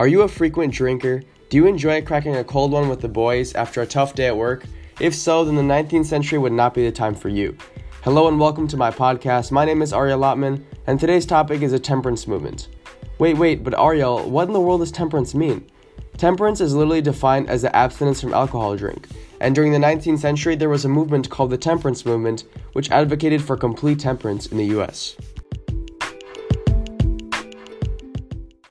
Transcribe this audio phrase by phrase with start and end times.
[0.00, 1.24] Are you a frequent drinker?
[1.48, 4.36] Do you enjoy cracking a cold one with the boys after a tough day at
[4.36, 4.64] work?
[5.00, 7.56] If so, then the 19th century would not be the time for you.
[8.04, 9.50] Hello and welcome to my podcast.
[9.50, 12.68] My name is Ariel Lotman, and today's topic is a temperance movement.
[13.18, 15.68] Wait, wait, but Ariel, what in the world does temperance mean?
[16.16, 19.08] Temperance is literally defined as the abstinence from alcohol drink,
[19.40, 23.42] and during the 19th century there was a movement called the temperance movement, which advocated
[23.42, 25.16] for complete temperance in the US.